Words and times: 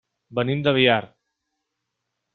Venim 0.39 0.63
de 0.67 0.73
Biar. 0.79 1.01